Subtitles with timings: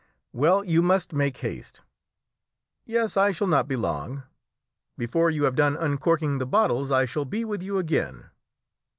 [0.33, 1.81] "Well, you must make haste."
[2.85, 4.23] "Yes, I shall not be long.
[4.97, 8.31] Before you have done uncorking the bottles I shall be with you again."